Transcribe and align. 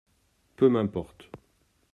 Peu 0.55 0.67
m’importe. 0.67 1.29